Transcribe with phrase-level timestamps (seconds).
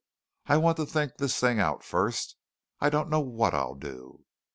[0.47, 2.35] I want to think this thing out first.
[2.79, 4.25] I don't know what I'll do."